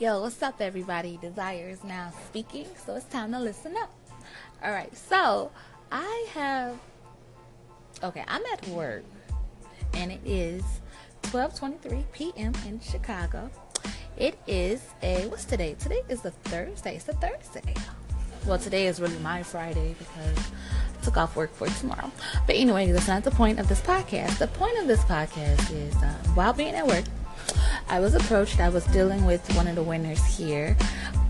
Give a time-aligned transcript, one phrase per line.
[0.00, 1.18] Yo, what's up, everybody?
[1.20, 3.92] Desire is now speaking, so it's time to listen up.
[4.62, 5.50] All right, so
[5.90, 6.78] I have.
[8.04, 9.02] Okay, I'm at work,
[9.94, 10.62] and it is
[11.22, 12.52] 12:23 p.m.
[12.64, 13.50] in Chicago.
[14.16, 15.74] It is a what's today?
[15.80, 16.94] Today is the Thursday.
[16.94, 17.74] It's a Thursday.
[18.46, 22.12] Well, today is really my Friday because I took off work for tomorrow.
[22.46, 24.38] But anyway, that's not the point of this podcast.
[24.38, 27.04] The point of this podcast is uh, while being at work,
[27.88, 28.60] I was approached.
[28.60, 30.76] I was dealing with one of the winners here,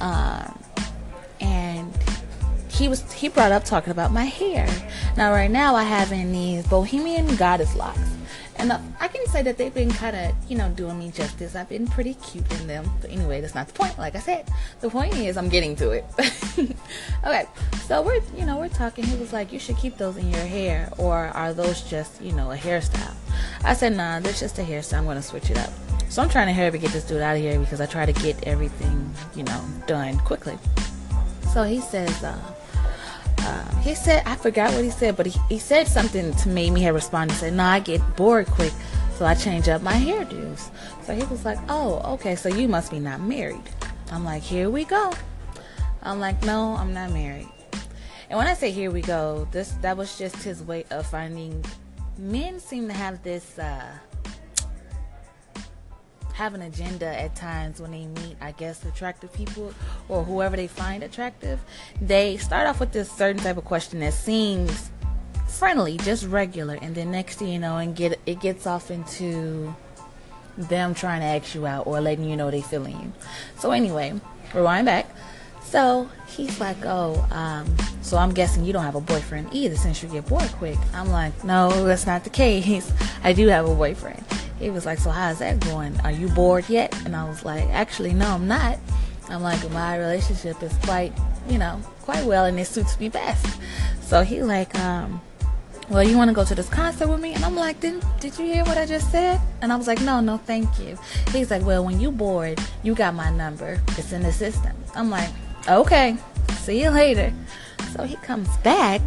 [0.00, 0.58] um,
[1.40, 1.92] and
[2.70, 4.68] he was he brought up talking about my hair.
[5.16, 7.98] Now, right now, I have in these bohemian goddess locks,
[8.56, 11.56] and I can say that they've been kind of you know doing me justice.
[11.56, 12.88] I've been pretty cute in them.
[13.00, 13.98] But anyway, that's not the point.
[13.98, 14.48] Like I said,
[14.80, 16.04] the point is I'm getting to it.
[17.24, 17.46] okay,
[17.86, 19.04] so we're you know we're talking.
[19.04, 22.32] He was like, you should keep those in your hair, or are those just you
[22.32, 23.14] know a hairstyle?
[23.64, 24.98] I said, nah, that's just a hairstyle.
[24.98, 25.70] I'm gonna switch it up.
[26.14, 28.06] So I'm trying to hurry to get this dude out of here because I try
[28.06, 30.56] to get everything, you know, done quickly.
[31.52, 32.38] So he says, uh,
[33.38, 36.70] uh, he said, I forgot what he said, but he, he said something to make
[36.70, 37.34] me have responded.
[37.34, 38.72] Said, no, I get bored quick,
[39.16, 40.70] so I change up my hairdos.
[41.02, 43.68] So he was like, oh, okay, so you must be not married.
[44.12, 45.12] I'm like, here we go.
[46.00, 47.48] I'm like, no, I'm not married.
[48.30, 51.64] And when I say here we go, this that was just his way of finding.
[52.16, 53.98] Men seem to have this uh,
[56.34, 59.72] have an agenda at times when they meet, I guess, attractive people
[60.08, 61.60] or whoever they find attractive.
[62.00, 64.90] They start off with this certain type of question that seems
[65.46, 69.74] friendly, just regular, and then next thing you know, and get it gets off into
[70.58, 73.12] them trying to ask you out or letting you know they feeling you.
[73.60, 74.20] So anyway,
[74.52, 75.08] rewind back.
[75.62, 80.02] So he's like, oh, um, so I'm guessing you don't have a boyfriend either since
[80.02, 80.78] you get bored quick.
[80.92, 82.92] I'm like, no, that's not the case.
[83.22, 84.24] I do have a boyfriend.
[84.58, 85.98] He was like, So how's that going?
[86.00, 86.94] Are you bored yet?
[87.04, 88.78] And I was like, Actually, no, I'm not.
[89.28, 91.12] I'm like, My relationship is quite,
[91.48, 93.58] you know, quite well and it suits me best.
[94.02, 95.20] So he like, um,
[95.88, 97.34] well, you want to go to this concert with me?
[97.34, 99.40] And I'm like, did, did you hear what I just said?
[99.60, 100.98] And I was like, no, no, thank you.
[101.30, 103.80] He's like, well, when you bored, you got my number.
[103.98, 104.72] It's in the system.
[104.94, 105.28] I'm like,
[105.68, 106.16] okay,
[106.58, 107.32] see you later.
[107.92, 109.02] So he comes back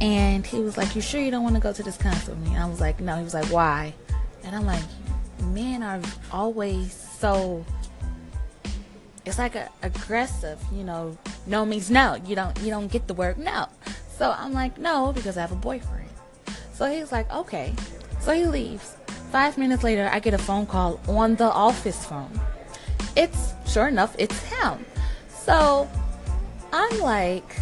[0.00, 2.44] and he was like, you sure you don't want to go to this concert with
[2.48, 2.54] me?
[2.54, 3.16] And I was like, no.
[3.16, 3.94] He was like, why?
[4.46, 4.84] And I'm like,
[5.52, 6.00] men are
[6.32, 7.64] always so
[9.24, 12.14] it's like a, aggressive, you know, no means no.
[12.24, 13.66] You don't you don't get the word no.
[14.16, 16.08] So I'm like, no, because I have a boyfriend.
[16.72, 17.74] So he's like, okay.
[18.20, 18.96] So he leaves.
[19.32, 22.40] Five minutes later I get a phone call on the office phone.
[23.16, 24.86] It's sure enough, it's him.
[25.28, 25.88] So
[26.72, 27.56] I'm like,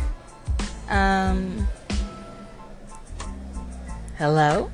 [0.90, 1.66] um
[4.18, 4.70] hello?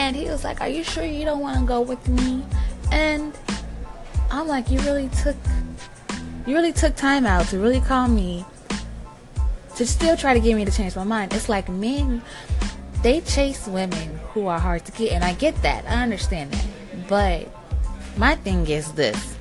[0.00, 2.42] And he was like, Are you sure you don't want to go with me?
[2.90, 3.36] And
[4.30, 5.36] I'm like, You really took
[6.46, 8.46] you really took time out to really call me
[9.76, 11.34] to still try to get me to change my mind.
[11.34, 12.22] It's like men
[13.02, 15.84] they chase women who are hard to get and I get that.
[15.84, 16.66] I understand that.
[17.06, 17.48] But
[18.16, 19.36] my thing is this.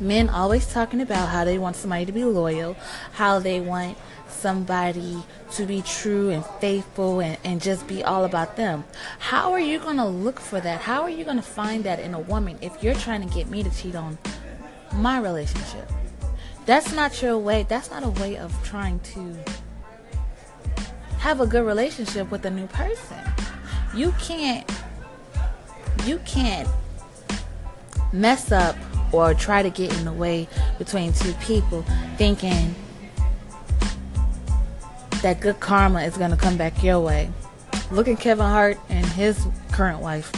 [0.00, 2.76] Men always talking about how they want somebody to be loyal,
[3.12, 3.96] how they want
[4.40, 8.84] somebody to be true and faithful and, and just be all about them.
[9.18, 10.80] How are you going to look for that?
[10.80, 13.48] How are you going to find that in a woman if you're trying to get
[13.48, 14.18] me to cheat on
[14.94, 15.90] my relationship?
[16.66, 17.66] That's not your way.
[17.68, 19.36] That's not a way of trying to
[21.18, 23.18] have a good relationship with a new person.
[23.94, 24.70] You can't
[26.06, 26.68] you can't
[28.12, 28.76] mess up
[29.12, 30.48] or try to get in the way
[30.78, 31.82] between two people
[32.16, 32.74] thinking
[35.22, 37.30] that good karma is going to come back your way.
[37.90, 40.32] Look at Kevin Hart and his current wife.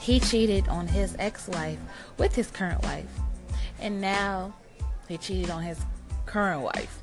[0.00, 1.78] He cheated on his ex wife
[2.16, 3.06] with his current wife.
[3.80, 4.54] And now
[5.08, 5.78] he cheated on his
[6.26, 7.02] current wife.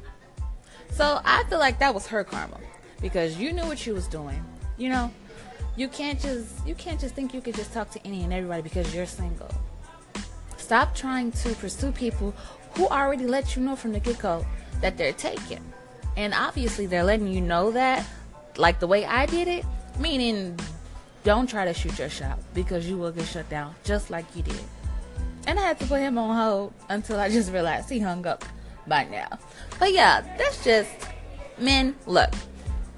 [0.92, 2.60] So I feel like that was her karma
[3.02, 4.44] because you knew what she was doing.
[4.78, 5.12] You know,
[5.76, 8.62] you can't just you can't just think you could just talk to any and everybody
[8.62, 9.50] because you're single.
[10.58, 12.34] Stop trying to pursue people
[12.76, 14.46] who already let you know from the get go
[14.82, 15.62] that they're taken.
[16.18, 18.06] And obviously, they're letting you know that,
[18.58, 19.66] like the way I did it,
[20.00, 20.58] meaning
[21.24, 24.44] don't try to shoot your shot because you will get shut down just like you
[24.44, 24.64] did.
[25.48, 28.46] And I had to put him on hold until I just realized he hung up
[28.88, 29.40] by now.
[29.80, 30.92] But yeah, that's just
[31.58, 31.96] men.
[32.06, 32.34] Look,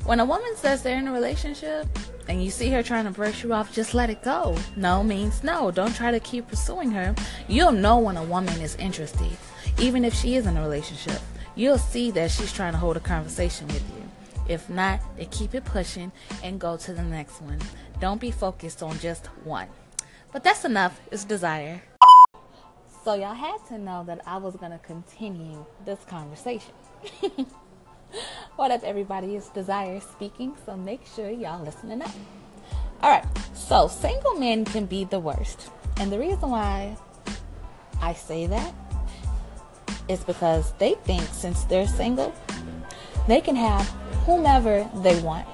[0.06, 1.88] when a woman says they're in a relationship
[2.28, 4.58] and you see her trying to brush you off, just let it go.
[4.76, 5.72] No means no.
[5.72, 7.16] Don't try to keep pursuing her.
[7.48, 9.38] You'll know when a woman is interested,
[9.80, 11.22] even if she is in a relationship
[11.58, 14.04] you'll see that she's trying to hold a conversation with you.
[14.48, 16.12] If not, then keep it pushing
[16.44, 17.60] and go to the next one.
[18.00, 19.68] Don't be focused on just one.
[20.32, 21.02] But that's enough.
[21.12, 21.82] It's desire.
[23.04, 26.74] So y'all had to know that I was to continue this conversation.
[28.56, 29.36] what up, everybody?
[29.36, 32.12] It's Desire speaking, so make sure y'all listening up.
[33.02, 35.70] All right, so single men can be the worst.
[35.98, 36.98] And the reason why
[38.02, 38.74] I say that
[40.08, 42.34] is because they think since they're single,
[43.28, 43.88] they can have
[44.26, 45.48] whomever they want.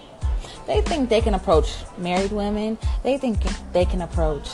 [0.67, 2.77] They think they can approach married women.
[3.03, 3.39] They think
[3.73, 4.49] they can approach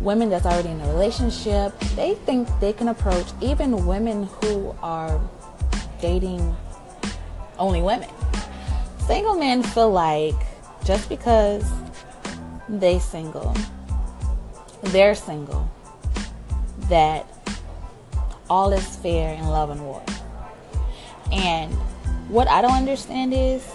[0.00, 1.78] women that's already in a relationship.
[1.94, 5.20] They think they can approach even women who are
[6.00, 6.56] dating
[7.58, 8.08] only women.
[9.06, 10.34] Single men feel like
[10.84, 11.64] just because
[12.68, 13.54] they single,
[14.82, 15.70] they're single,
[16.88, 17.26] that
[18.48, 20.02] all is fair in love and war.
[21.32, 21.72] And
[22.28, 23.66] what I don't understand is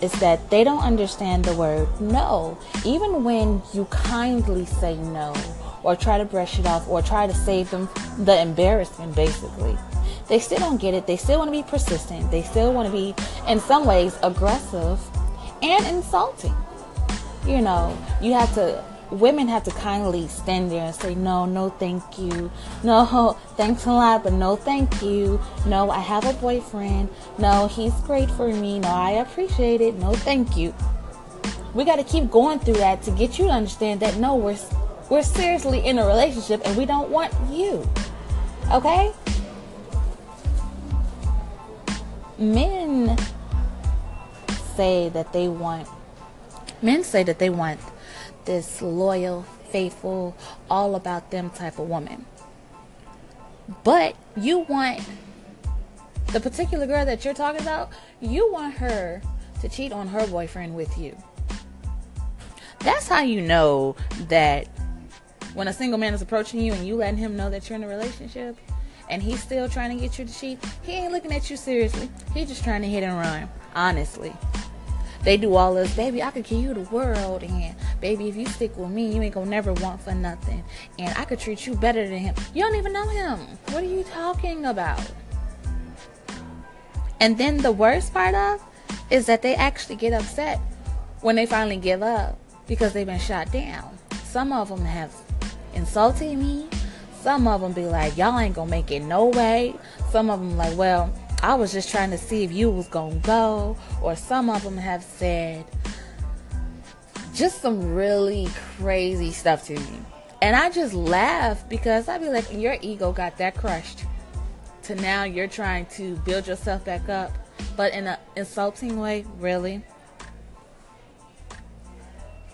[0.00, 2.58] is that they don't understand the word no.
[2.86, 5.34] Even when you kindly say no
[5.82, 7.88] or try to brush it off or try to save them
[8.18, 9.76] the embarrassment basically.
[10.28, 11.06] They still don't get it.
[11.06, 12.30] They still want to be persistent.
[12.30, 13.14] They still want to be
[13.48, 15.00] in some ways aggressive
[15.60, 16.54] and insulting.
[17.46, 21.70] You know, you have to women have to kindly stand there and say, no, no,
[21.70, 22.50] thank you.
[22.82, 25.40] No, thanks a lot, but no, thank you.
[25.66, 27.08] No, I have a boyfriend.
[27.38, 28.78] No, he's great for me.
[28.78, 29.96] No, I appreciate it.
[29.96, 30.74] No, thank you.
[31.74, 34.58] We got to keep going through that to get you to understand that no, we're
[35.08, 37.88] we're seriously in a relationship and we don't want you.
[38.70, 39.12] Okay?
[42.38, 43.18] Men
[44.76, 45.86] say that they want
[46.80, 47.78] men say that they want
[48.50, 50.36] this loyal, faithful,
[50.68, 52.26] all about them type of woman.
[53.84, 55.00] But you want
[56.32, 59.22] the particular girl that you're talking about, you want her
[59.60, 61.16] to cheat on her boyfriend with you.
[62.80, 63.94] That's how you know
[64.26, 64.66] that
[65.54, 67.84] when a single man is approaching you and you letting him know that you're in
[67.84, 68.56] a relationship
[69.08, 72.10] and he's still trying to get you to cheat, he ain't looking at you seriously.
[72.34, 74.32] He's just trying to hit and run, honestly.
[75.22, 78.46] They do all this, baby, I could give you the world and baby, if you
[78.46, 80.64] stick with me, you ain't gonna never want for nothing.
[80.98, 82.34] And I could treat you better than him.
[82.54, 83.38] You don't even know him.
[83.70, 85.00] What are you talking about?
[87.20, 88.62] And then the worst part of
[89.10, 90.58] is that they actually get upset
[91.20, 93.98] when they finally give up because they've been shot down.
[94.24, 95.12] Some of them have
[95.74, 96.68] insulted me.
[97.20, 99.74] Some of them be like, y'all ain't gonna make it no way.
[100.10, 101.12] Some of them like, well,
[101.42, 103.76] I was just trying to see if you was gonna go.
[104.02, 105.64] Or some of them have said,
[107.34, 108.48] just some really
[108.78, 110.00] crazy stuff to me.
[110.42, 114.04] And I just laugh because I'd be like, your ego got that crushed.
[114.84, 117.32] To now you're trying to build yourself back up,
[117.76, 119.82] but in an insulting way, really.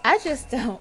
[0.04, 0.80] I just don't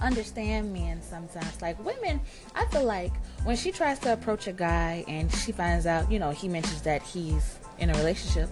[0.00, 1.60] understand men sometimes.
[1.62, 2.20] Like women,
[2.54, 3.12] I feel like
[3.44, 6.82] when she tries to approach a guy and she finds out, you know, he mentions
[6.82, 8.48] that he's in a relationship,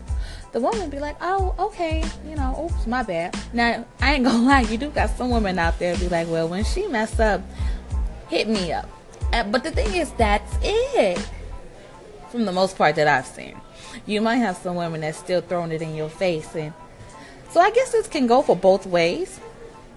[0.52, 3.38] the woman be like, oh, okay, you know, oops, my bad.
[3.52, 6.48] Now, I ain't gonna lie, you do got some women out there be like, well,
[6.48, 7.42] when she mess up,
[8.28, 8.88] hit me up.
[9.32, 11.18] Uh, but the thing is, that's it.
[12.30, 13.58] From the most part that I've seen,
[14.06, 16.72] you might have some women that's still throwing it in your face, and
[17.50, 19.40] so I guess this can go for both ways.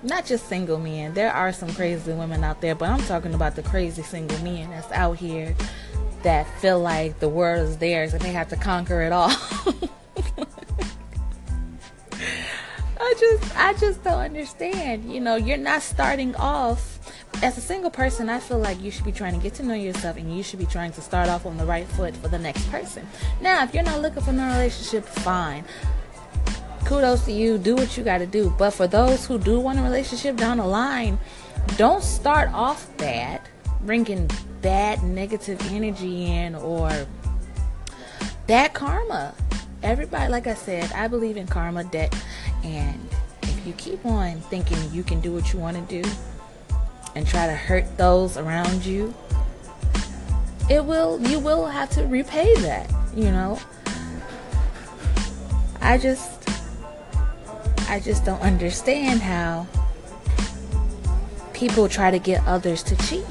[0.03, 1.13] Not just single men.
[1.13, 4.69] There are some crazy women out there, but I'm talking about the crazy single men
[4.71, 5.55] that's out here
[6.23, 9.29] that feel like the world is theirs and they have to conquer it all.
[12.99, 15.11] I just I just don't understand.
[15.11, 16.99] You know, you're not starting off
[17.43, 18.29] as a single person.
[18.29, 20.59] I feel like you should be trying to get to know yourself and you should
[20.59, 23.07] be trying to start off on the right foot for the next person.
[23.41, 25.65] Now, if you're not looking for no relationship, fine.
[26.91, 27.57] Kudos to you.
[27.57, 28.53] Do what you got to do.
[28.57, 31.17] But for those who do want a relationship down the line,
[31.77, 33.39] don't start off bad,
[33.83, 34.29] bringing
[34.61, 36.91] bad negative energy in or
[38.45, 39.33] bad karma.
[39.81, 42.13] Everybody, like I said, I believe in karma, debt,
[42.65, 42.99] and
[43.43, 46.09] if you keep on thinking you can do what you want to do
[47.15, 49.13] and try to hurt those around you,
[50.69, 53.57] it will you will have to repay that, you know.
[55.79, 56.40] I just
[57.91, 59.67] I just don't understand how
[61.53, 63.25] people try to get others to cheat.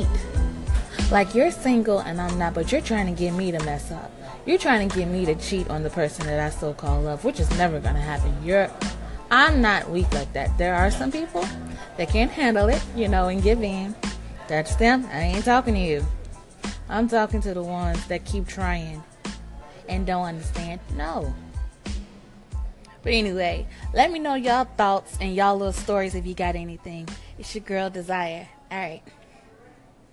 [1.10, 4.12] Like you're single and I'm not, but you're trying to get me to mess up.
[4.44, 7.24] You're trying to get me to cheat on the person that I so call love,
[7.24, 8.36] which is never gonna happen.
[8.44, 8.70] You're
[9.30, 10.58] I'm not weak like that.
[10.58, 11.46] There are some people
[11.96, 13.94] that can't handle it, you know, and give in.
[14.46, 15.08] That's them.
[15.10, 16.04] I ain't talking to you.
[16.90, 19.02] I'm talking to the ones that keep trying
[19.88, 20.80] and don't understand.
[20.98, 21.34] No.
[23.02, 27.08] But anyway, let me know y'all thoughts and y'all little stories if you got anything.
[27.38, 28.48] It's your girl Desire.
[28.70, 29.02] All right.